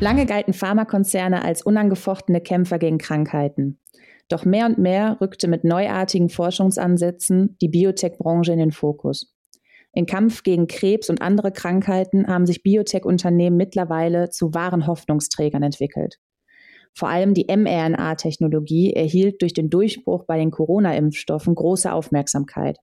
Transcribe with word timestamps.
Lange 0.00 0.26
galten 0.26 0.52
Pharmakonzerne 0.52 1.44
als 1.44 1.62
unangefochtene 1.62 2.40
Kämpfer 2.40 2.78
gegen 2.78 2.98
Krankheiten. 2.98 3.78
Doch 4.28 4.44
mehr 4.44 4.66
und 4.66 4.78
mehr 4.78 5.18
rückte 5.20 5.48
mit 5.48 5.64
neuartigen 5.64 6.28
Forschungsansätzen 6.28 7.56
die 7.60 7.68
Biotech-Branche 7.68 8.52
in 8.52 8.58
den 8.58 8.72
Fokus. 8.72 9.34
Im 9.92 10.06
Kampf 10.06 10.42
gegen 10.42 10.66
Krebs 10.66 11.08
und 11.08 11.22
andere 11.22 11.52
Krankheiten 11.52 12.26
haben 12.26 12.46
sich 12.46 12.62
Biotech-Unternehmen 12.62 13.56
mittlerweile 13.56 14.30
zu 14.30 14.52
wahren 14.52 14.88
Hoffnungsträgern 14.88 15.62
entwickelt. 15.62 16.18
Vor 16.96 17.08
allem 17.08 17.32
die 17.32 17.46
mRNA-Technologie 17.48 18.92
erhielt 18.92 19.42
durch 19.42 19.52
den 19.52 19.70
Durchbruch 19.70 20.24
bei 20.26 20.38
den 20.38 20.50
Corona-Impfstoffen 20.50 21.54
große 21.54 21.92
Aufmerksamkeit, 21.92 22.78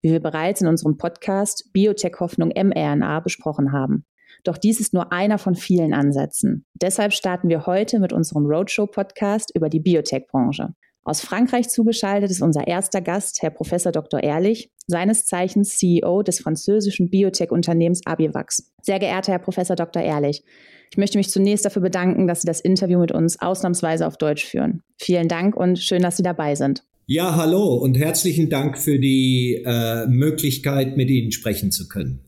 wie 0.00 0.12
wir 0.12 0.20
bereits 0.20 0.62
in 0.62 0.68
unserem 0.68 0.96
Podcast 0.96 1.70
Biotech-Hoffnung 1.72 2.50
mRNA 2.54 3.20
besprochen 3.20 3.72
haben. 3.72 4.06
Doch 4.46 4.58
dies 4.58 4.78
ist 4.78 4.94
nur 4.94 5.12
einer 5.12 5.38
von 5.38 5.56
vielen 5.56 5.92
Ansätzen. 5.92 6.64
Deshalb 6.74 7.12
starten 7.12 7.48
wir 7.48 7.66
heute 7.66 7.98
mit 7.98 8.12
unserem 8.12 8.46
Roadshow-Podcast 8.46 9.50
über 9.54 9.68
die 9.68 9.80
Biotech-Branche. 9.80 10.68
Aus 11.02 11.20
Frankreich 11.20 11.68
zugeschaltet 11.68 12.30
ist 12.30 12.42
unser 12.42 12.66
erster 12.66 13.00
Gast, 13.00 13.42
Herr 13.42 13.50
Professor 13.50 13.92
Dr. 13.92 14.22
Ehrlich, 14.22 14.70
seines 14.86 15.24
Zeichens 15.24 15.78
CEO 15.78 16.22
des 16.22 16.40
französischen 16.40 17.10
Biotech-Unternehmens 17.10 18.02
Abivax. 18.06 18.72
Sehr 18.82 18.98
geehrter 19.00 19.32
Herr 19.32 19.38
Professor 19.40 19.74
Dr. 19.74 20.02
Ehrlich, 20.02 20.44
ich 20.92 20.98
möchte 20.98 21.18
mich 21.18 21.30
zunächst 21.30 21.64
dafür 21.64 21.82
bedanken, 21.82 22.28
dass 22.28 22.42
Sie 22.42 22.46
das 22.46 22.60
Interview 22.60 23.00
mit 23.00 23.10
uns 23.10 23.40
ausnahmsweise 23.40 24.06
auf 24.06 24.16
Deutsch 24.16 24.44
führen. 24.44 24.82
Vielen 24.98 25.26
Dank 25.26 25.56
und 25.56 25.78
schön, 25.80 26.02
dass 26.02 26.16
Sie 26.16 26.22
dabei 26.22 26.54
sind. 26.54 26.84
Ja, 27.06 27.34
hallo 27.36 27.74
und 27.74 27.96
herzlichen 27.96 28.50
Dank 28.50 28.78
für 28.78 28.98
die 28.98 29.62
äh, 29.64 30.06
Möglichkeit, 30.06 30.96
mit 30.96 31.10
Ihnen 31.10 31.32
sprechen 31.32 31.70
zu 31.72 31.88
können. 31.88 32.26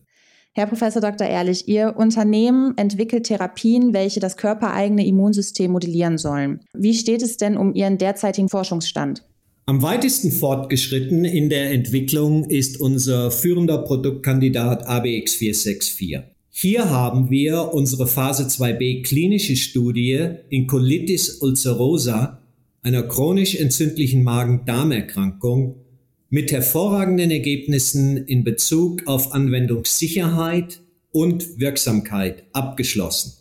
Herr 0.59 0.67
Professor 0.67 1.01
Dr. 1.01 1.25
Ehrlich, 1.25 1.69
Ihr 1.69 1.95
Unternehmen 1.97 2.77
entwickelt 2.77 3.27
Therapien, 3.27 3.93
welche 3.93 4.19
das 4.19 4.37
körpereigene 4.37 5.07
Immunsystem 5.07 5.71
modellieren 5.71 6.19
sollen. 6.19 6.63
Wie 6.75 6.95
steht 6.95 7.23
es 7.23 7.37
denn 7.37 7.57
um 7.57 7.77
Ihren 7.77 7.97
derzeitigen 7.97 8.49
Forschungsstand? 8.49 9.23
Am 9.67 9.83
weitesten 9.83 10.33
fortgeschritten 10.33 11.25
in 11.25 11.49
der 11.49 11.71
Entwicklung 11.71 12.51
ist 12.51 12.81
unser 12.81 13.31
führender 13.31 13.79
Produktkandidat 13.79 14.89
ABX464. 14.89 16.25
Hier 16.51 16.91
haben 16.91 17.31
wir 17.31 17.73
unsere 17.73 18.09
Phase 18.09 18.49
2b 18.49 19.05
klinische 19.05 19.55
Studie 19.55 20.29
in 20.49 20.67
Colitis 20.67 21.41
ulcerosa, 21.41 22.43
einer 22.83 23.05
chronisch 23.05 23.55
entzündlichen 23.55 24.25
Magen-Darm-Erkrankung, 24.25 25.77
mit 26.31 26.53
hervorragenden 26.53 27.31
Ergebnissen 27.31 28.19
in 28.27 28.45
Bezug 28.45 29.07
auf 29.07 29.33
Anwendungssicherheit 29.33 30.81
und 31.11 31.59
Wirksamkeit 31.59 32.45
abgeschlossen. 32.53 33.33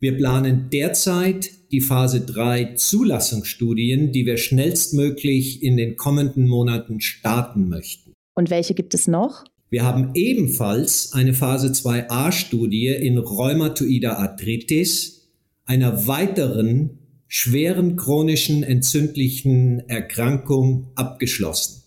Wir 0.00 0.16
planen 0.16 0.70
derzeit 0.72 1.50
die 1.70 1.82
Phase 1.82 2.22
3 2.22 2.74
Zulassungsstudien, 2.76 4.12
die 4.12 4.24
wir 4.24 4.38
schnellstmöglich 4.38 5.62
in 5.62 5.76
den 5.76 5.96
kommenden 5.96 6.48
Monaten 6.48 7.00
starten 7.00 7.68
möchten. 7.68 8.12
Und 8.34 8.48
welche 8.50 8.74
gibt 8.74 8.94
es 8.94 9.06
noch? 9.06 9.44
Wir 9.68 9.84
haben 9.84 10.12
ebenfalls 10.14 11.12
eine 11.12 11.34
Phase 11.34 11.68
2a-Studie 11.68 12.88
in 12.88 13.18
rheumatoider 13.18 14.18
Arthritis, 14.18 15.28
einer 15.66 16.06
weiteren 16.06 16.98
schweren 17.28 17.96
chronischen 17.96 18.62
entzündlichen 18.62 19.88
Erkrankung 19.88 20.90
abgeschlossen. 20.94 21.83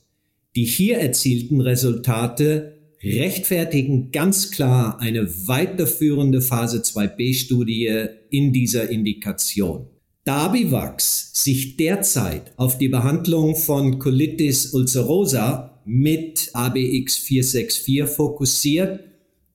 Die 0.57 0.65
hier 0.65 0.97
erzielten 0.97 1.61
Resultate 1.61 2.79
rechtfertigen 3.03 4.09
ganz 4.09 4.49
klar 4.49 4.99
eine 4.99 5.29
weiterführende 5.47 6.41
Phase 6.41 6.79
2b-Studie 6.79 8.07
in 8.31 8.53
dieser 8.53 8.89
Indikation. 8.89 9.85
Da 10.23 10.47
Bivax 10.47 11.29
sich 11.35 11.77
derzeit 11.77 12.53
auf 12.57 12.79
die 12.79 12.87
Behandlung 12.87 13.55
von 13.55 13.99
Colitis 13.99 14.73
ulcerosa 14.73 15.79
mit 15.85 16.49
ABX464 16.55 18.07
fokussiert, 18.07 19.01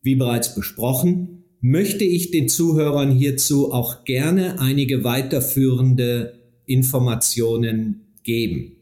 wie 0.02 0.14
bereits 0.14 0.54
besprochen, 0.54 1.42
möchte 1.60 2.04
ich 2.04 2.30
den 2.30 2.48
Zuhörern 2.48 3.10
hierzu 3.10 3.72
auch 3.72 4.04
gerne 4.04 4.60
einige 4.60 5.02
weiterführende 5.02 6.34
Informationen 6.64 8.02
geben. 8.22 8.76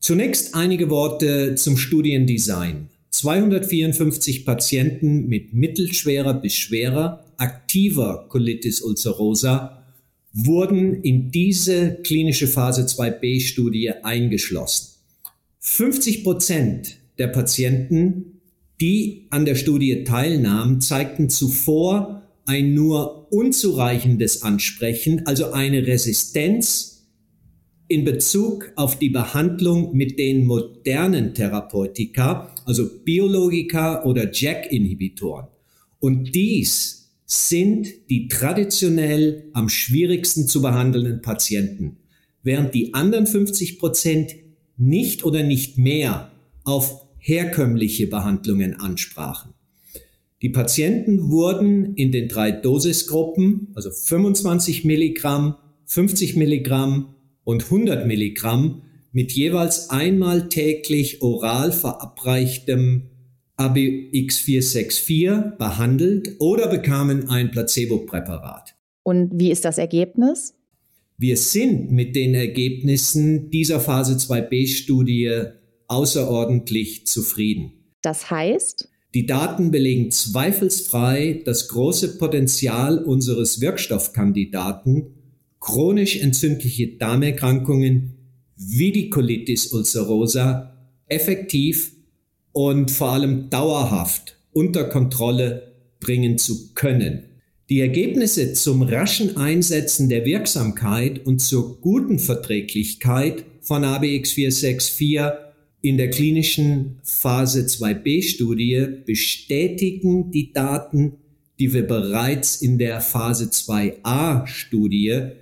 Zunächst 0.00 0.54
einige 0.54 0.90
Worte 0.90 1.54
zum 1.56 1.76
Studiendesign. 1.76 2.88
254 3.10 4.44
Patienten 4.44 5.26
mit 5.26 5.54
mittelschwerer 5.54 6.34
bis 6.34 6.54
schwerer 6.54 7.24
aktiver 7.36 8.26
Colitis 8.28 8.80
ulcerosa 8.80 9.84
wurden 10.32 11.02
in 11.02 11.30
diese 11.30 11.98
klinische 12.04 12.46
Phase 12.46 12.82
2b 12.82 13.40
Studie 13.40 13.90
eingeschlossen. 14.02 14.98
50 15.60 16.22
Prozent 16.22 16.96
der 17.18 17.28
Patienten, 17.28 18.40
die 18.80 19.26
an 19.30 19.44
der 19.44 19.56
Studie 19.56 20.04
teilnahmen, 20.04 20.80
zeigten 20.80 21.28
zuvor 21.28 22.22
ein 22.46 22.72
nur 22.74 23.32
unzureichendes 23.32 24.42
Ansprechen, 24.42 25.26
also 25.26 25.52
eine 25.52 25.86
Resistenz 25.86 26.97
in 27.88 28.04
Bezug 28.04 28.70
auf 28.76 28.98
die 28.98 29.08
Behandlung 29.08 29.96
mit 29.96 30.18
den 30.18 30.46
modernen 30.46 31.34
Therapeutika, 31.34 32.54
also 32.66 32.88
Biologika 33.04 34.04
oder 34.04 34.30
JAK-Inhibitoren. 34.30 35.46
Und 35.98 36.34
dies 36.34 37.10
sind 37.24 37.88
die 38.10 38.28
traditionell 38.28 39.50
am 39.54 39.68
schwierigsten 39.68 40.46
zu 40.46 40.62
behandelnden 40.62 41.22
Patienten, 41.22 41.96
während 42.42 42.74
die 42.74 42.94
anderen 42.94 43.26
50 43.26 43.78
Prozent 43.78 44.36
nicht 44.76 45.24
oder 45.24 45.42
nicht 45.42 45.78
mehr 45.78 46.30
auf 46.64 47.06
herkömmliche 47.18 48.06
Behandlungen 48.06 48.74
ansprachen. 48.74 49.54
Die 50.40 50.50
Patienten 50.50 51.30
wurden 51.30 51.94
in 51.96 52.12
den 52.12 52.28
drei 52.28 52.52
Dosisgruppen, 52.52 53.68
also 53.74 53.90
25 53.90 54.84
Milligramm, 54.84 55.56
50 55.86 56.36
Milligramm 56.36 57.14
und 57.48 57.64
100 57.64 58.06
Milligramm 58.06 58.82
mit 59.10 59.32
jeweils 59.32 59.88
einmal 59.88 60.50
täglich 60.50 61.22
oral 61.22 61.72
verabreichtem 61.72 63.08
ABX464 63.56 65.56
behandelt 65.56 66.36
oder 66.40 66.68
bekamen 66.68 67.30
ein 67.30 67.50
Placebo-Präparat. 67.50 68.76
Und 69.02 69.30
wie 69.32 69.50
ist 69.50 69.64
das 69.64 69.78
Ergebnis? 69.78 70.56
Wir 71.16 71.38
sind 71.38 71.90
mit 71.90 72.14
den 72.14 72.34
Ergebnissen 72.34 73.48
dieser 73.48 73.80
Phase 73.80 74.16
2b-Studie 74.16 75.44
außerordentlich 75.86 77.06
zufrieden. 77.06 77.94
Das 78.02 78.30
heißt? 78.30 78.90
Die 79.14 79.24
Daten 79.24 79.70
belegen 79.70 80.10
zweifelsfrei 80.10 81.40
das 81.46 81.68
große 81.68 82.18
Potenzial 82.18 83.02
unseres 83.02 83.62
Wirkstoffkandidaten 83.62 85.14
chronisch 85.60 86.20
entzündliche 86.20 86.88
Darmerkrankungen 86.96 88.14
wie 88.56 88.92
die 88.92 89.10
Colitis 89.10 89.72
ulcerosa 89.72 90.76
effektiv 91.06 91.92
und 92.52 92.90
vor 92.90 93.12
allem 93.12 93.50
dauerhaft 93.50 94.36
unter 94.52 94.84
Kontrolle 94.84 95.74
bringen 96.00 96.38
zu 96.38 96.74
können. 96.74 97.24
Die 97.68 97.80
Ergebnisse 97.80 98.54
zum 98.54 98.82
raschen 98.82 99.36
Einsetzen 99.36 100.08
der 100.08 100.24
Wirksamkeit 100.24 101.26
und 101.26 101.40
zur 101.40 101.80
guten 101.80 102.18
Verträglichkeit 102.18 103.44
von 103.60 103.84
ABX464 103.84 105.48
in 105.82 105.96
der 105.96 106.10
klinischen 106.10 106.98
Phase 107.04 107.60
2b-Studie 107.66 109.02
bestätigen 109.04 110.30
die 110.30 110.52
Daten, 110.52 111.18
die 111.60 111.72
wir 111.72 111.86
bereits 111.86 112.56
in 112.62 112.78
der 112.78 113.00
Phase 113.00 113.44
2a-Studie 113.44 115.32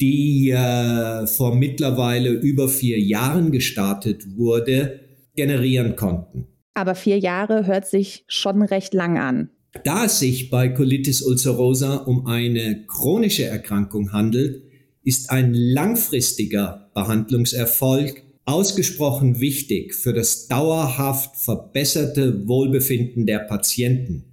die 0.00 0.50
äh, 0.50 1.26
vor 1.26 1.54
mittlerweile 1.54 2.30
über 2.30 2.68
vier 2.68 3.00
Jahren 3.00 3.52
gestartet 3.52 4.36
wurde, 4.36 5.00
generieren 5.34 5.96
konnten. 5.96 6.46
Aber 6.74 6.94
vier 6.94 7.18
Jahre 7.18 7.66
hört 7.66 7.86
sich 7.86 8.24
schon 8.26 8.62
recht 8.62 8.92
lang 8.92 9.18
an. 9.18 9.50
Da 9.84 10.06
es 10.06 10.18
sich 10.18 10.50
bei 10.50 10.68
Colitis 10.68 11.22
ulcerosa 11.22 11.96
um 11.96 12.26
eine 12.26 12.84
chronische 12.86 13.44
Erkrankung 13.44 14.12
handelt, 14.12 14.62
ist 15.02 15.30
ein 15.30 15.54
langfristiger 15.54 16.90
Behandlungserfolg 16.94 18.22
ausgesprochen 18.44 19.40
wichtig 19.40 19.94
für 19.94 20.12
das 20.12 20.46
dauerhaft 20.46 21.36
verbesserte 21.36 22.46
Wohlbefinden 22.46 23.26
der 23.26 23.40
Patienten. 23.40 24.24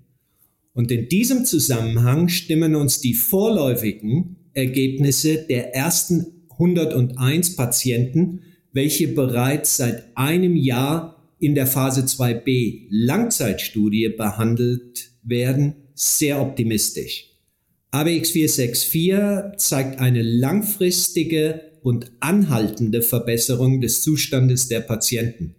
Und 0.73 0.91
in 0.91 1.09
diesem 1.09 1.45
Zusammenhang 1.45 2.29
stimmen 2.29 2.75
uns 2.75 3.01
die 3.01 3.13
vorläufigen 3.13 4.42
Ergebnisse 4.53 5.37
der 5.37 5.75
ersten 5.75 6.47
101 6.51 7.55
Patienten, 7.55 8.41
welche 8.71 9.07
bereits 9.09 9.77
seit 9.77 10.05
einem 10.15 10.55
Jahr 10.55 11.13
in 11.39 11.55
der 11.55 11.67
Phase 11.67 12.01
2b 12.01 12.87
Langzeitstudie 12.89 14.09
behandelt 14.09 15.11
werden, 15.23 15.75
sehr 15.93 16.41
optimistisch. 16.41 17.29
ABX464 17.91 19.57
zeigt 19.57 19.99
eine 19.99 20.21
langfristige 20.21 21.61
und 21.83 22.11
anhaltende 22.21 23.01
Verbesserung 23.01 23.81
des 23.81 24.01
Zustandes 24.01 24.67
der 24.67 24.79
Patienten. 24.79 25.55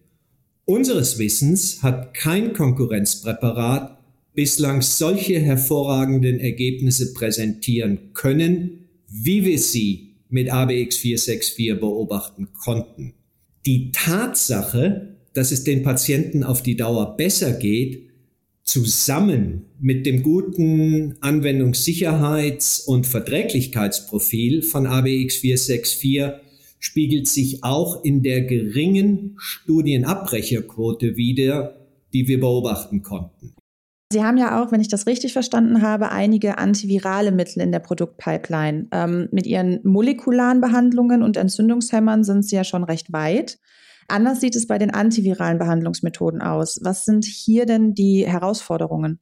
Unseres 0.65 1.19
Wissens 1.19 1.83
hat 1.83 2.15
kein 2.15 2.55
Konkurrenzpräparat 2.55 3.99
bislang 4.35 4.83
solche 4.83 5.39
hervorragenden 5.39 6.41
Ergebnisse 6.41 7.13
präsentieren 7.13 8.15
können, 8.15 8.84
wie 9.23 9.45
wir 9.45 9.59
sie 9.59 10.17
mit 10.29 10.51
ABX 10.51 10.97
464 10.97 11.79
beobachten 11.79 12.49
konnten. 12.53 13.15
Die 13.65 13.93
Tatsache, 13.93 15.17
dass 15.33 15.53
es 15.53 15.63
den 15.63 15.83
Patienten 15.83 16.43
auf 16.43 16.63
die 16.63 16.77
Dauer 16.77 17.17
besser 17.17 17.53
geht, 17.53 18.11
zusammen 18.65 19.67
mit 19.79 20.07
dem 20.07 20.23
guten 20.23 21.15
Anwendungssicherheits- 21.21 22.85
und 22.87 23.07
Verträglichkeitsprofil 23.07 24.63
von 24.63 24.87
ABX 24.87 25.37
464 25.37 26.41
spiegelt 26.81 27.29
sich 27.29 27.63
auch 27.63 28.05
in 28.05 28.23
der 28.23 28.43
geringen 28.43 29.37
Studienabbrecherquote 29.39 31.17
wider, 31.17 31.87
die 32.13 32.27
wir 32.27 32.41
beobachten 32.41 33.03
konnten. 33.03 33.54
Sie 34.15 34.23
haben 34.23 34.39
ja 34.39 34.63
auch, 34.63 34.71
wenn 34.71 34.81
ich 34.81 34.87
das 34.87 35.09
richtig 35.09 35.33
verstanden 35.33 35.83
habe, 35.83 36.13
einige 36.13 36.57
antivirale 36.59 37.33
Mittel 37.33 37.61
in 37.61 37.73
der 37.73 37.81
Produktpipeline. 37.81 38.87
Ähm, 38.93 39.29
mit 39.33 39.45
Ihren 39.45 39.81
molekularen 39.83 40.61
Behandlungen 40.61 41.25
und 41.25 41.37
Entzündungshämmern 41.37 42.23
sind 42.23 42.45
Sie 42.45 42.55
ja 42.55 42.63
schon 42.63 42.85
recht 42.85 43.13
weit. 43.13 43.59
Anders 44.07 44.41
sieht 44.41 44.55
es 44.55 44.69
bei 44.69 44.79
den 44.79 44.93
antiviralen 44.93 45.59
Behandlungsmethoden 45.59 46.43
aus. 46.43 46.79
Was 46.83 47.05
sind 47.05 47.25
hier 47.25 47.67
denn 47.67 47.95
die 47.95 48.25
Herausforderungen? 48.25 49.19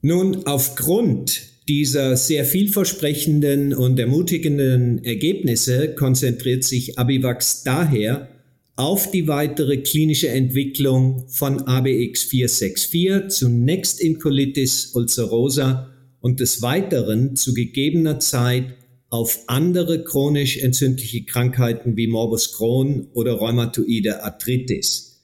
Nun, 0.00 0.46
aufgrund 0.46 1.68
dieser 1.68 2.16
sehr 2.16 2.46
vielversprechenden 2.46 3.74
und 3.74 3.98
ermutigenden 3.98 5.04
Ergebnisse 5.04 5.94
konzentriert 5.94 6.64
sich 6.64 6.98
Abivax 6.98 7.64
daher 7.64 8.28
auf 8.76 9.10
die 9.10 9.26
weitere 9.26 9.78
klinische 9.78 10.28
Entwicklung 10.28 11.26
von 11.28 11.62
ABX 11.62 12.24
464, 12.24 13.28
zunächst 13.28 14.00
in 14.00 14.18
Colitis 14.18 14.90
ulcerosa 14.94 15.90
und 16.20 16.40
des 16.40 16.60
Weiteren 16.60 17.36
zu 17.36 17.54
gegebener 17.54 18.20
Zeit 18.20 18.74
auf 19.08 19.44
andere 19.46 20.04
chronisch 20.04 20.58
entzündliche 20.58 21.24
Krankheiten 21.24 21.96
wie 21.96 22.06
Morbus 22.06 22.52
Crohn 22.52 23.08
oder 23.14 23.32
rheumatoide 23.32 24.22
Arthritis. 24.22 25.22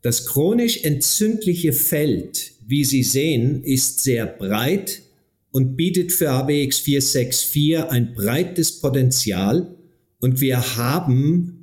Das 0.00 0.24
chronisch 0.26 0.84
entzündliche 0.84 1.72
Feld, 1.72 2.52
wie 2.66 2.84
Sie 2.84 3.02
sehen, 3.02 3.62
ist 3.62 4.02
sehr 4.02 4.24
breit 4.24 5.02
und 5.50 5.76
bietet 5.76 6.12
für 6.12 6.30
ABX 6.30 6.78
464 6.78 7.90
ein 7.90 8.14
breites 8.14 8.80
Potenzial. 8.80 9.74
Und 10.20 10.40
wir 10.40 10.76
haben 10.76 11.55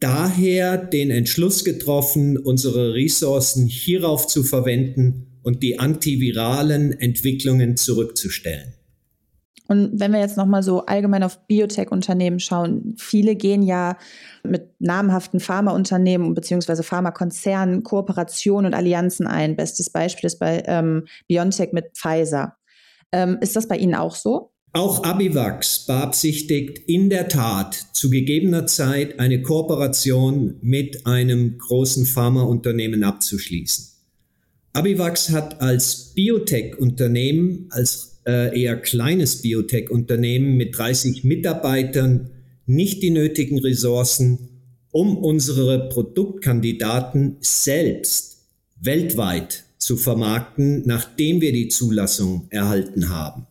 daher 0.00 0.78
den 0.78 1.10
Entschluss 1.10 1.64
getroffen, 1.64 2.38
unsere 2.38 2.94
Ressourcen 2.94 3.66
hierauf 3.66 4.26
zu 4.26 4.42
verwenden 4.42 5.38
und 5.42 5.62
die 5.62 5.78
antiviralen 5.78 6.98
Entwicklungen 6.98 7.76
zurückzustellen. 7.76 8.74
Und 9.68 10.00
wenn 10.00 10.10
wir 10.12 10.18
jetzt 10.18 10.36
nochmal 10.36 10.64
so 10.64 10.84
allgemein 10.86 11.22
auf 11.22 11.46
Biotech-Unternehmen 11.46 12.40
schauen, 12.40 12.96
viele 12.98 13.36
gehen 13.36 13.62
ja 13.62 13.96
mit 14.42 14.68
namhaften 14.80 15.38
Pharmaunternehmen 15.38 16.34
bzw. 16.34 16.82
Pharmakonzernen 16.82 17.84
Kooperationen 17.84 18.66
und 18.66 18.74
Allianzen 18.74 19.28
ein. 19.28 19.54
Bestes 19.54 19.88
Beispiel 19.88 20.26
ist 20.26 20.40
bei 20.40 20.64
ähm, 20.66 21.06
BioNTech 21.28 21.72
mit 21.72 21.96
Pfizer. 21.96 22.56
Ähm, 23.12 23.38
ist 23.40 23.54
das 23.54 23.68
bei 23.68 23.76
Ihnen 23.76 23.94
auch 23.94 24.16
so? 24.16 24.50
Auch 24.72 25.02
Abivax 25.02 25.86
beabsichtigt 25.86 26.78
in 26.86 27.10
der 27.10 27.28
Tat 27.28 27.74
zu 27.92 28.08
gegebener 28.08 28.66
Zeit 28.66 29.18
eine 29.18 29.42
Kooperation 29.42 30.54
mit 30.60 31.06
einem 31.06 31.58
großen 31.58 32.06
Pharmaunternehmen 32.06 33.02
abzuschließen. 33.02 33.86
Abivax 34.72 35.30
hat 35.30 35.60
als 35.60 36.12
Biotech-Unternehmen, 36.14 37.66
als 37.70 38.20
äh, 38.24 38.60
eher 38.60 38.76
kleines 38.76 39.42
Biotech-Unternehmen 39.42 40.56
mit 40.56 40.78
30 40.78 41.24
Mitarbeitern 41.24 42.30
nicht 42.66 43.02
die 43.02 43.10
nötigen 43.10 43.58
Ressourcen, 43.58 44.50
um 44.92 45.16
unsere 45.16 45.88
Produktkandidaten 45.88 47.38
selbst 47.40 48.46
weltweit 48.80 49.64
zu 49.78 49.96
vermarkten, 49.96 50.86
nachdem 50.86 51.40
wir 51.40 51.52
die 51.52 51.66
Zulassung 51.66 52.46
erhalten 52.50 53.08
haben. 53.08 53.48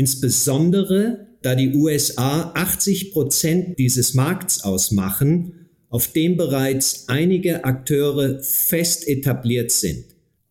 Insbesondere 0.00 1.26
da 1.42 1.54
die 1.54 1.74
USA 1.74 2.52
80 2.54 3.12
Prozent 3.12 3.78
dieses 3.78 4.14
Markts 4.14 4.64
ausmachen, 4.64 5.68
auf 5.90 6.14
dem 6.14 6.38
bereits 6.38 7.04
einige 7.08 7.66
Akteure 7.66 8.42
fest 8.42 9.06
etabliert 9.06 9.70
sind. 9.70 10.06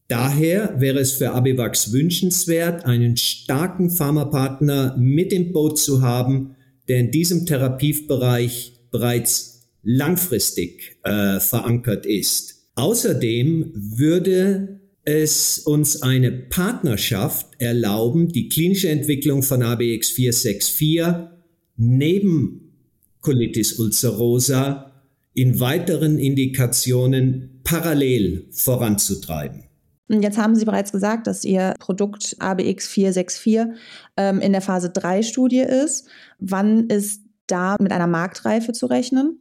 Daher 0.08 0.80
wäre 0.80 1.00
es 1.00 1.14
für 1.14 1.32
Abivax 1.32 1.92
wünschenswert, 1.92 2.86
einen 2.86 3.18
starken 3.18 3.90
Pharmapartner 3.90 4.96
mit 5.00 5.34
im 5.34 5.52
Boot 5.52 5.80
zu 5.80 6.04
haben, 6.04 6.56
der 6.88 7.00
in 7.00 7.10
diesem 7.10 7.48
Therapiebereich 7.48 8.74
bereits 8.92 9.64
langfristig 9.82 11.00
äh, 11.04 11.40
verankert 11.40 12.06
ist. 12.06 12.70
Außerdem 12.76 13.72
würde 13.74 14.79
es 15.10 15.60
uns 15.60 16.02
eine 16.04 16.32
Partnerschaft 16.32 17.48
erlauben, 17.58 18.30
die 18.30 18.48
klinische 18.48 18.90
Entwicklung 18.90 19.42
von 19.42 19.64
ABX 19.64 20.10
464 20.10 21.30
neben 21.78 22.74
Colitis 23.22 23.74
ulcerosa 23.74 24.92
in 25.34 25.60
weiteren 25.60 26.20
Indikationen 26.20 27.62
parallel 27.64 28.48
voranzutreiben. 28.52 29.64
Jetzt 30.10 30.38
haben 30.38 30.56
Sie 30.56 30.66
bereits 30.66 30.92
gesagt, 30.92 31.28
dass 31.28 31.44
Ihr 31.44 31.74
Produkt 31.80 32.36
ABX 32.40 32.88
464 32.88 33.80
ähm, 34.18 34.42
in 34.42 34.52
der 34.52 34.62
Phase 34.62 34.90
3 34.90 35.22
Studie 35.24 35.60
ist. 35.60 36.08
Wann 36.40 36.88
ist 36.88 37.22
da 37.48 37.76
mit 37.80 37.92
einer 37.92 38.08
Marktreife 38.08 38.74
zu 38.74 38.86
rechnen? 38.86 39.40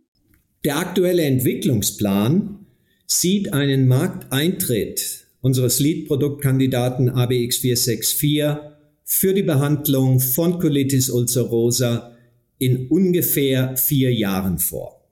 Der 0.64 0.76
aktuelle 0.78 1.22
Entwicklungsplan 1.22 2.66
sieht 3.06 3.52
einen 3.52 3.88
Markteintritt 3.88 5.27
unseres 5.48 5.80
Lead-Produktkandidaten 5.80 7.10
ABX464 7.10 8.58
für 9.02 9.32
die 9.32 9.42
Behandlung 9.42 10.20
von 10.20 10.58
Colitis 10.58 11.08
ulcerosa 11.08 12.12
in 12.58 12.88
ungefähr 12.88 13.74
vier 13.78 14.12
Jahren 14.12 14.58
vor. 14.58 15.08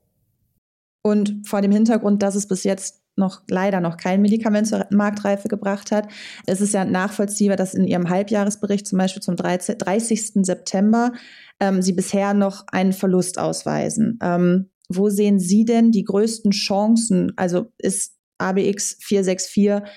Und 1.03 1.41
vor 1.47 1.61
dem 1.61 1.71
Hintergrund, 1.71 2.21
dass 2.21 2.35
es 2.35 2.47
bis 2.47 2.63
jetzt 2.63 3.01
noch 3.15 3.41
leider 3.49 3.81
noch 3.81 3.97
kein 3.97 4.21
Medikament 4.21 4.67
zur 4.67 4.85
Marktreife 4.91 5.47
gebracht 5.47 5.89
hat, 5.89 6.07
ist 6.45 6.61
es 6.61 6.71
ja 6.71 6.85
nachvollziehbar, 6.85 7.57
dass 7.57 7.73
in 7.73 7.87
Ihrem 7.87 8.07
Halbjahresbericht 8.07 8.85
zum 8.85 8.99
Beispiel 8.99 9.23
zum 9.23 9.37
30. 9.37 10.45
September 10.45 11.13
ähm, 11.59 11.81
Sie 11.81 11.93
bisher 11.93 12.35
noch 12.35 12.67
einen 12.67 12.93
Verlust 12.93 13.39
ausweisen. 13.39 14.19
Ähm, 14.21 14.69
wo 14.87 15.09
sehen 15.09 15.39
Sie 15.39 15.65
denn 15.65 15.89
die 15.89 16.03
größten 16.03 16.51
Chancen? 16.51 17.33
Also 17.37 17.71
ist 17.79 18.13
ABX 18.37 18.97
464 19.01 19.91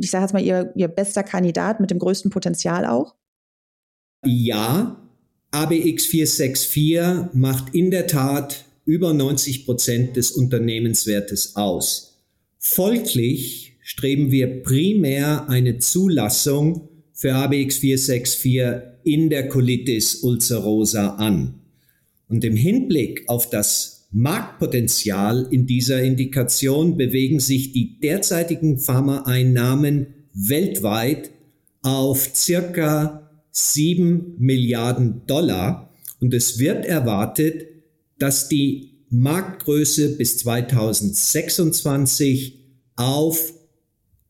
ich 0.00 0.10
sage 0.10 0.24
jetzt 0.24 0.32
mal, 0.32 0.42
ihr, 0.42 0.72
ihr 0.76 0.88
bester 0.88 1.22
Kandidat 1.22 1.80
mit 1.80 1.90
dem 1.90 1.98
größten 1.98 2.30
Potenzial 2.30 2.86
auch? 2.86 3.14
Ja, 4.24 5.08
ABX 5.50 6.06
464 6.06 7.34
macht 7.34 7.74
in 7.74 7.90
der 7.90 8.06
Tat 8.06 8.64
über 8.84 9.12
90 9.12 9.64
Prozent 9.64 10.16
des 10.16 10.32
Unternehmenswertes 10.32 11.56
aus. 11.56 12.18
Folglich 12.58 13.76
streben 13.82 14.30
wir 14.30 14.62
primär 14.62 15.48
eine 15.48 15.78
Zulassung 15.78 16.88
für 17.12 17.34
ABX 17.34 17.78
464 17.78 18.82
in 19.04 19.30
der 19.30 19.48
Colitis 19.48 20.16
ulcerosa 20.16 21.14
an. 21.14 21.60
Und 22.28 22.44
im 22.44 22.56
Hinblick 22.56 23.28
auf 23.28 23.48
das 23.48 23.97
Marktpotenzial 24.10 25.46
in 25.50 25.66
dieser 25.66 26.02
Indikation 26.02 26.96
bewegen 26.96 27.40
sich 27.40 27.72
die 27.72 28.00
derzeitigen 28.00 28.78
Pharmaeinnahmen 28.78 30.06
weltweit 30.32 31.30
auf 31.82 32.30
circa 32.34 33.28
7 33.50 34.36
Milliarden 34.38 35.26
Dollar 35.26 35.92
und 36.20 36.32
es 36.32 36.58
wird 36.58 36.86
erwartet, 36.86 37.66
dass 38.18 38.48
die 38.48 38.94
Marktgröße 39.10 40.16
bis 40.16 40.38
2026 40.38 42.54
auf 42.96 43.52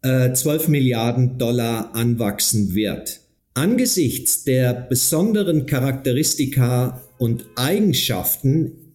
äh, 0.02 0.32
12 0.32 0.66
Milliarden 0.68 1.38
Dollar 1.38 1.94
anwachsen 1.94 2.74
wird. 2.74 3.20
Angesichts 3.54 4.42
der 4.44 4.72
besonderen 4.72 5.66
Charakteristika 5.66 7.02
und 7.18 7.46
Eigenschaften 7.56 8.87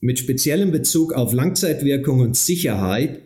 mit 0.00 0.18
speziellem 0.18 0.70
Bezug 0.70 1.12
auf 1.12 1.32
Langzeitwirkung 1.32 2.20
und 2.20 2.36
Sicherheit, 2.36 3.22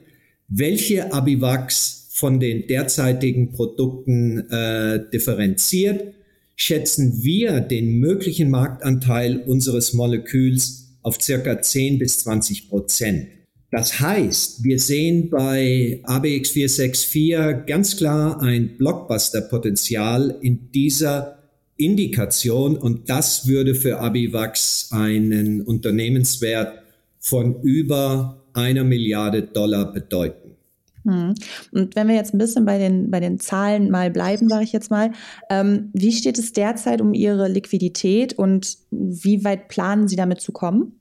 welche 0.48 1.12
Abivax 1.12 2.08
von 2.12 2.40
den 2.40 2.66
derzeitigen 2.66 3.52
Produkten 3.52 4.48
äh, 4.50 5.00
differenziert, 5.12 6.14
schätzen 6.56 7.22
wir 7.22 7.60
den 7.60 7.98
möglichen 7.98 8.50
Marktanteil 8.50 9.38
unseres 9.38 9.92
Moleküls 9.94 10.98
auf 11.02 11.20
circa 11.20 11.60
10 11.60 11.98
bis 11.98 12.18
20 12.18 12.68
Prozent. 12.68 13.28
Das 13.70 14.00
heißt, 14.00 14.62
wir 14.64 14.78
sehen 14.78 15.30
bei 15.30 16.02
ABX464 16.04 17.64
ganz 17.64 17.96
klar 17.96 18.40
ein 18.42 18.76
Blockbuster-Potenzial 18.76 20.38
in 20.42 20.70
dieser 20.70 21.41
Indikation 21.84 22.76
und 22.76 23.10
das 23.10 23.46
würde 23.46 23.74
für 23.74 23.98
Abivax 23.98 24.88
einen 24.92 25.62
Unternehmenswert 25.62 26.82
von 27.18 27.62
über 27.62 28.42
einer 28.54 28.84
Milliarde 28.84 29.42
Dollar 29.42 29.92
bedeuten. 29.92 30.56
Hm. 31.04 31.34
Und 31.72 31.96
wenn 31.96 32.08
wir 32.08 32.14
jetzt 32.14 32.32
ein 32.32 32.38
bisschen 32.38 32.64
bei 32.64 32.78
den, 32.78 33.10
bei 33.10 33.20
den 33.20 33.40
Zahlen 33.40 33.90
mal 33.90 34.10
bleiben, 34.10 34.48
sage 34.48 34.64
ich 34.64 34.72
jetzt 34.72 34.90
mal, 34.90 35.12
ähm, 35.50 35.90
wie 35.92 36.12
steht 36.12 36.38
es 36.38 36.52
derzeit 36.52 37.00
um 37.00 37.12
Ihre 37.14 37.48
Liquidität 37.48 38.34
und 38.34 38.76
wie 38.90 39.44
weit 39.44 39.68
planen 39.68 40.06
Sie 40.06 40.16
damit 40.16 40.40
zu 40.40 40.52
kommen? 40.52 40.92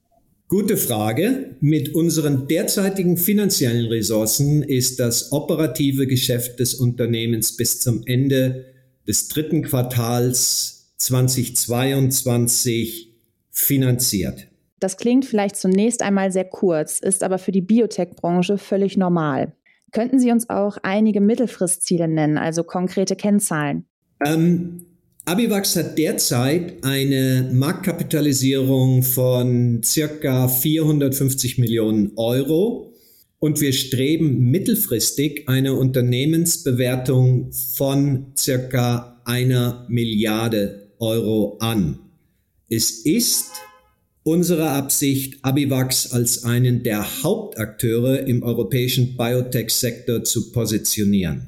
Gute 0.47 0.75
Frage. 0.75 1.55
Mit 1.61 1.95
unseren 1.95 2.47
derzeitigen 2.47 3.15
finanziellen 3.15 3.85
Ressourcen 3.85 4.63
ist 4.63 4.99
das 4.99 5.31
operative 5.31 6.07
Geschäft 6.07 6.59
des 6.59 6.73
Unternehmens 6.73 7.55
bis 7.55 7.79
zum 7.79 8.01
Ende 8.05 8.65
des 9.11 9.27
dritten 9.27 9.61
Quartals 9.61 10.93
2022 10.95 13.13
finanziert. 13.49 14.47
Das 14.79 14.95
klingt 14.95 15.25
vielleicht 15.25 15.57
zunächst 15.57 16.01
einmal 16.01 16.31
sehr 16.31 16.45
kurz, 16.45 16.99
ist 16.99 17.21
aber 17.21 17.37
für 17.37 17.51
die 17.51 17.59
Biotech-Branche 17.59 18.57
völlig 18.57 18.95
normal. 18.95 19.51
Könnten 19.91 20.17
Sie 20.17 20.31
uns 20.31 20.49
auch 20.49 20.77
einige 20.81 21.19
Mittelfristziele 21.19 22.07
nennen, 22.07 22.37
also 22.37 22.63
konkrete 22.63 23.17
Kennzahlen? 23.17 23.83
Ähm, 24.25 24.85
Abivax 25.25 25.75
hat 25.75 25.97
derzeit 25.97 26.81
eine 26.85 27.49
Marktkapitalisierung 27.51 29.03
von 29.03 29.81
circa 29.83 30.47
450 30.47 31.57
Millionen 31.57 32.13
Euro 32.15 32.90
und 33.41 33.59
wir 33.59 33.73
streben 33.73 34.51
mittelfristig 34.51 35.49
eine 35.49 35.73
Unternehmensbewertung 35.73 37.51
von 37.51 38.33
circa 38.37 39.19
einer 39.25 39.87
Milliarde 39.89 40.91
Euro 40.99 41.57
an. 41.59 41.99
Es 42.69 43.03
ist 43.03 43.49
unsere 44.23 44.69
Absicht, 44.69 45.43
Abivax 45.43 46.13
als 46.13 46.43
einen 46.45 46.83
der 46.83 47.23
Hauptakteure 47.23 48.27
im 48.27 48.43
europäischen 48.43 49.17
Biotech-Sektor 49.17 50.23
zu 50.23 50.51
positionieren. 50.51 51.47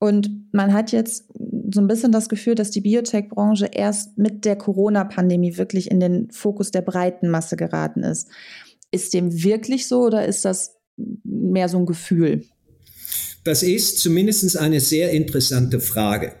Und 0.00 0.48
man 0.52 0.72
hat 0.72 0.90
jetzt 0.90 1.28
so 1.72 1.80
ein 1.80 1.86
bisschen 1.86 2.10
das 2.10 2.28
Gefühl, 2.28 2.56
dass 2.56 2.72
die 2.72 2.80
Biotech-Branche 2.80 3.66
erst 3.66 4.18
mit 4.18 4.44
der 4.44 4.56
Corona-Pandemie 4.56 5.58
wirklich 5.58 5.92
in 5.92 6.00
den 6.00 6.28
Fokus 6.32 6.72
der 6.72 6.82
breiten 6.82 7.28
Masse 7.28 7.56
geraten 7.56 8.02
ist. 8.02 8.28
Ist 8.90 9.14
dem 9.14 9.44
wirklich 9.44 9.86
so 9.86 10.00
oder 10.00 10.26
ist 10.26 10.44
das 10.44 10.77
mehr 11.24 11.68
so 11.68 11.78
ein 11.78 11.86
Gefühl? 11.86 12.44
Das 13.44 13.62
ist 13.62 13.98
zumindest 13.98 14.58
eine 14.58 14.80
sehr 14.80 15.12
interessante 15.12 15.80
Frage. 15.80 16.32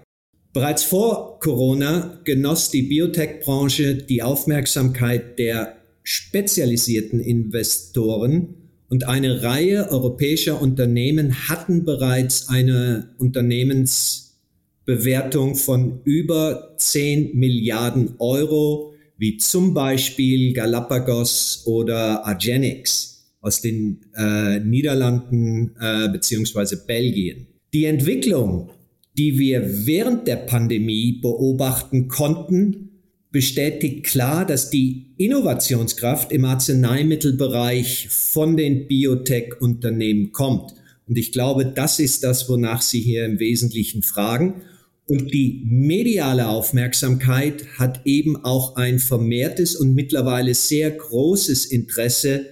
Bereits 0.52 0.82
vor 0.82 1.38
Corona 1.40 2.20
genoss 2.24 2.70
die 2.70 2.82
Biotech-Branche 2.82 3.94
die 3.94 4.22
Aufmerksamkeit 4.22 5.38
der 5.38 5.76
spezialisierten 6.02 7.20
Investoren 7.20 8.54
und 8.88 9.04
eine 9.04 9.42
Reihe 9.42 9.90
europäischer 9.90 10.60
Unternehmen 10.60 11.48
hatten 11.48 11.84
bereits 11.84 12.48
eine 12.48 13.14
Unternehmensbewertung 13.18 15.54
von 15.54 16.00
über 16.04 16.74
10 16.78 17.36
Milliarden 17.36 18.14
Euro, 18.18 18.94
wie 19.18 19.36
zum 19.36 19.74
Beispiel 19.74 20.54
Galapagos 20.54 21.64
oder 21.66 22.26
Argenix 22.26 23.17
aus 23.40 23.60
den 23.60 24.00
äh, 24.14 24.60
Niederlanden 24.60 25.76
äh, 25.80 26.08
beziehungsweise 26.08 26.84
Belgien. 26.86 27.46
Die 27.72 27.84
Entwicklung 27.84 28.70
die 29.18 29.36
wir 29.38 29.86
während 29.86 30.28
der 30.28 30.36
Pandemie 30.36 31.18
beobachten 31.20 32.08
konnten, 32.08 32.90
bestätigt 33.30 34.06
klar, 34.06 34.46
dass 34.46 34.70
die 34.70 35.12
Innovationskraft 35.18 36.32
im 36.32 36.44
Arzneimittelbereich 36.44 38.08
von 38.10 38.56
den 38.56 38.86
Biotech-Unternehmen 38.86 40.32
kommt. 40.32 40.72
Und 41.06 41.18
ich 41.18 41.32
glaube, 41.32 41.66
das 41.66 41.98
ist 41.98 42.22
das, 42.22 42.48
wonach 42.48 42.80
Sie 42.80 43.00
hier 43.00 43.24
im 43.24 43.40
Wesentlichen 43.40 44.02
fragen. 44.02 44.62
Und 45.06 45.32
die 45.32 45.62
mediale 45.64 46.48
Aufmerksamkeit 46.48 47.66
hat 47.78 48.02
eben 48.04 48.36
auch 48.44 48.76
ein 48.76 48.98
vermehrtes 48.98 49.74
und 49.74 49.94
mittlerweile 49.94 50.54
sehr 50.54 50.90
großes 50.90 51.66
Interesse 51.66 52.46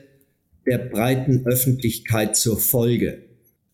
der 0.67 0.79
breiten 0.79 1.47
Öffentlichkeit 1.47 2.37
zur 2.37 2.59
Folge. 2.59 3.27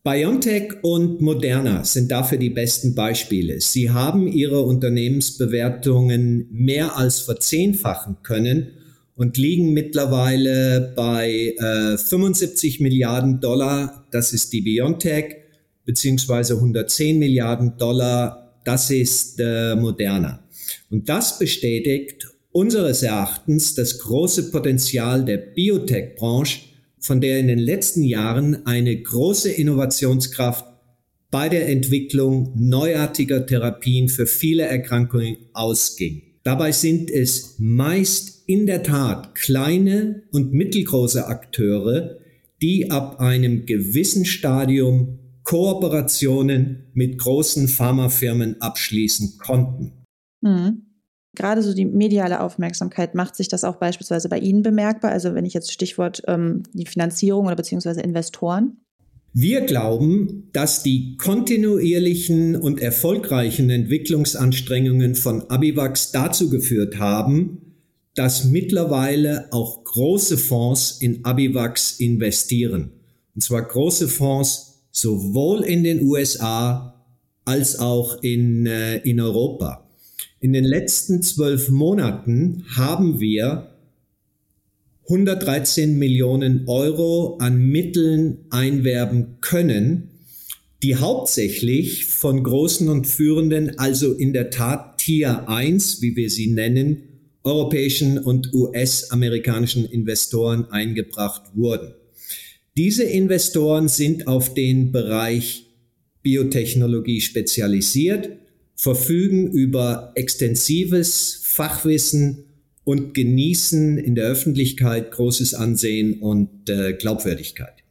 BioNTech 0.03 0.83
und 0.83 1.21
Moderna 1.21 1.85
sind 1.85 2.11
dafür 2.11 2.37
die 2.37 2.49
besten 2.49 2.93
Beispiele. 2.93 3.61
Sie 3.61 3.89
haben 3.89 4.27
ihre 4.27 4.61
Unternehmensbewertungen 4.61 6.49
mehr 6.51 6.97
als 6.97 7.19
verzehnfachen 7.19 8.17
können 8.21 8.73
und 9.15 9.37
liegen 9.37 9.71
mittlerweile 9.71 10.91
bei 10.95 11.55
äh, 11.57 11.97
75 11.97 12.81
Milliarden 12.81 13.39
Dollar, 13.39 14.05
das 14.11 14.33
ist 14.33 14.51
die 14.51 14.61
BioNTech, 14.61 15.37
beziehungsweise 15.85 16.55
110 16.55 17.17
Milliarden 17.17 17.77
Dollar, 17.77 18.59
das 18.65 18.89
ist 18.89 19.39
äh, 19.39 19.73
Moderna. 19.75 20.43
Und 20.89 21.07
das 21.07 21.39
bestätigt 21.39 22.27
unseres 22.51 23.03
Erachtens 23.03 23.73
das 23.75 23.99
große 23.99 24.51
Potenzial 24.51 25.23
der 25.23 25.37
Biotech-Branche 25.37 26.72
von 27.03 27.19
der 27.19 27.37
in 27.37 27.47
den 27.47 27.59
letzten 27.59 28.03
Jahren 28.03 28.65
eine 28.65 28.95
große 28.95 29.51
Innovationskraft 29.51 30.65
bei 31.29 31.49
der 31.49 31.67
Entwicklung 31.67 32.53
neuartiger 32.55 33.45
Therapien 33.45 34.07
für 34.07 34.25
viele 34.25 34.63
Erkrankungen 34.63 35.35
ausging. 35.51 36.21
Dabei 36.43 36.71
sind 36.71 37.11
es 37.11 37.55
meist 37.59 38.43
in 38.47 38.67
der 38.67 38.83
Tat 38.83 39.35
kleine 39.35 40.23
und 40.31 40.53
mittelgroße 40.53 41.27
Akteure, 41.27 42.19
die 42.61 42.89
ab 42.89 43.19
einem 43.19 43.65
gewissen 43.65 44.23
Stadium 44.23 45.19
Kooperationen 45.43 46.85
mit 46.93 47.17
großen 47.17 47.67
Pharmafirmen 47.67 48.61
abschließen 48.61 49.37
konnten. 49.39 50.05
Mhm 50.39 50.92
gerade 51.35 51.61
so 51.61 51.73
die 51.73 51.85
mediale 51.85 52.41
Aufmerksamkeit, 52.41 53.15
macht 53.15 53.35
sich 53.35 53.47
das 53.47 53.63
auch 53.63 53.77
beispielsweise 53.77 54.29
bei 54.29 54.39
Ihnen 54.39 54.61
bemerkbar? 54.61 55.11
Also 55.11 55.33
wenn 55.33 55.45
ich 55.45 55.53
jetzt 55.53 55.71
Stichwort 55.71 56.23
ähm, 56.27 56.63
die 56.73 56.85
Finanzierung 56.85 57.45
oder 57.45 57.55
beziehungsweise 57.55 58.01
Investoren? 58.01 58.77
Wir 59.35 59.61
glauben, 59.61 60.49
dass 60.53 60.83
die 60.83 61.17
kontinuierlichen 61.17 62.55
und 62.55 62.79
erfolgreichen 62.79 63.71
Entwicklungsanstrengungen 63.71 65.15
von 65.15 65.49
Abivax 65.49 66.11
dazu 66.11 66.51
geführt 66.51 66.99
haben, 66.99 67.73
dass 68.13 68.45
mittlerweile 68.45 69.51
auch 69.51 69.83
große 69.83 70.37
Fonds 70.37 70.97
in 71.01 71.25
Abivax 71.25 71.99
investieren. 71.99 72.91
Und 73.33 73.41
zwar 73.41 73.63
große 73.63 74.07
Fonds 74.07 74.83
sowohl 74.91 75.63
in 75.63 75.83
den 75.83 76.03
USA 76.03 77.03
als 77.43 77.79
auch 77.79 78.21
in, 78.21 78.67
äh, 78.67 78.97
in 78.97 79.19
Europa. 79.19 79.89
In 80.43 80.51
den 80.51 80.65
letzten 80.65 81.21
zwölf 81.21 81.69
Monaten 81.69 82.65
haben 82.75 83.21
wir 83.21 83.77
113 85.07 85.97
Millionen 85.97 86.67
Euro 86.67 87.37
an 87.37 87.65
Mitteln 87.67 88.39
einwerben 88.49 89.37
können, 89.39 90.09
die 90.83 90.97
hauptsächlich 90.97 92.07
von 92.07 92.43
großen 92.43 92.89
und 92.89 93.07
führenden, 93.07 93.79
also 93.79 94.11
in 94.11 94.33
der 94.33 94.49
Tat 94.49 94.97
Tier 94.97 95.47
1, 95.47 96.01
wie 96.01 96.17
wir 96.17 96.29
sie 96.29 96.47
nennen, 96.47 97.03
europäischen 97.45 98.17
und 98.17 98.53
US-amerikanischen 98.53 99.85
Investoren 99.85 100.65
eingebracht 100.65 101.55
wurden. 101.55 101.93
Diese 102.75 103.05
Investoren 103.05 103.87
sind 103.87 104.27
auf 104.27 104.53
den 104.53 104.91
Bereich 104.91 105.67
Biotechnologie 106.21 107.21
spezialisiert 107.21 108.42
verfügen 108.75 109.51
über 109.51 110.11
extensives 110.15 111.41
Fachwissen 111.43 112.45
und 112.83 113.13
genießen 113.13 113.97
in 113.97 114.15
der 114.15 114.25
Öffentlichkeit 114.25 115.11
großes 115.11 115.53
Ansehen 115.53 116.19
und 116.19 116.69
äh, 116.69 116.93
Glaubwürdigkeit. 116.93 117.83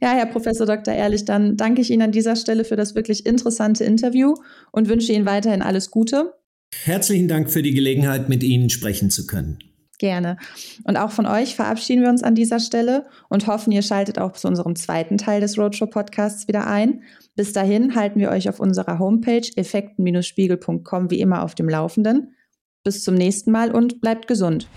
Ja, 0.00 0.14
Herr 0.14 0.26
Professor 0.26 0.66
Dr. 0.66 0.94
Ehrlich, 0.94 1.24
dann 1.24 1.56
danke 1.56 1.80
ich 1.80 1.90
Ihnen 1.90 2.02
an 2.02 2.12
dieser 2.12 2.36
Stelle 2.36 2.64
für 2.64 2.76
das 2.76 2.94
wirklich 2.94 3.26
interessante 3.26 3.84
Interview 3.84 4.34
und 4.70 4.88
wünsche 4.88 5.12
Ihnen 5.12 5.26
weiterhin 5.26 5.62
alles 5.62 5.90
Gute. 5.90 6.34
Herzlichen 6.84 7.28
Dank 7.28 7.50
für 7.50 7.62
die 7.62 7.74
Gelegenheit, 7.74 8.28
mit 8.28 8.42
Ihnen 8.42 8.70
sprechen 8.70 9.10
zu 9.10 9.26
können. 9.26 9.58
Gerne. 9.98 10.36
Und 10.84 10.96
auch 10.96 11.10
von 11.10 11.26
euch 11.26 11.56
verabschieden 11.56 12.02
wir 12.02 12.08
uns 12.08 12.22
an 12.22 12.36
dieser 12.36 12.60
Stelle 12.60 13.06
und 13.28 13.48
hoffen, 13.48 13.72
ihr 13.72 13.82
schaltet 13.82 14.18
auch 14.20 14.32
zu 14.32 14.46
unserem 14.46 14.76
zweiten 14.76 15.18
Teil 15.18 15.40
des 15.40 15.58
Roadshow 15.58 15.86
Podcasts 15.86 16.46
wieder 16.46 16.68
ein. 16.68 17.02
Bis 17.34 17.52
dahin 17.52 17.96
halten 17.96 18.20
wir 18.20 18.30
euch 18.30 18.48
auf 18.48 18.60
unserer 18.60 19.00
Homepage 19.00 19.48
effekten-spiegel.com 19.56 21.10
wie 21.10 21.20
immer 21.20 21.42
auf 21.42 21.56
dem 21.56 21.68
Laufenden. 21.68 22.34
Bis 22.84 23.02
zum 23.02 23.16
nächsten 23.16 23.50
Mal 23.50 23.72
und 23.72 24.00
bleibt 24.00 24.28
gesund. 24.28 24.68